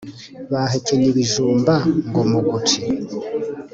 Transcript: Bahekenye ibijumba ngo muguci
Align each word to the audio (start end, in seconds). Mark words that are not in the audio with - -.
Bahekenye 0.51 1.05
ibijumba 1.09 1.73
ngo 2.07 2.21
muguci 2.31 2.81